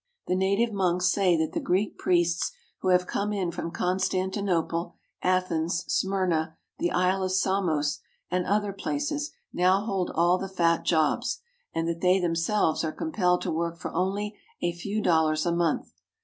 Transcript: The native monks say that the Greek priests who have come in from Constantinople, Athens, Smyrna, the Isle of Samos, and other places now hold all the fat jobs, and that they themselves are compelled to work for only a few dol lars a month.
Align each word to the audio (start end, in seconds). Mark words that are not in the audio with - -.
The 0.25 0.35
native 0.35 0.73
monks 0.73 1.11
say 1.11 1.37
that 1.37 1.51
the 1.51 1.59
Greek 1.59 1.95
priests 1.99 2.51
who 2.79 2.87
have 2.87 3.05
come 3.05 3.31
in 3.31 3.51
from 3.51 3.69
Constantinople, 3.69 4.95
Athens, 5.21 5.85
Smyrna, 5.93 6.57
the 6.79 6.89
Isle 6.89 7.21
of 7.21 7.33
Samos, 7.33 7.99
and 8.31 8.43
other 8.47 8.73
places 8.73 9.29
now 9.53 9.81
hold 9.81 10.09
all 10.15 10.39
the 10.39 10.49
fat 10.49 10.85
jobs, 10.85 11.41
and 11.71 11.87
that 11.87 12.01
they 12.01 12.19
themselves 12.19 12.83
are 12.83 12.91
compelled 12.91 13.43
to 13.43 13.51
work 13.51 13.77
for 13.77 13.93
only 13.93 14.35
a 14.59 14.73
few 14.73 15.03
dol 15.03 15.25
lars 15.25 15.45
a 15.45 15.51
month. 15.51 15.93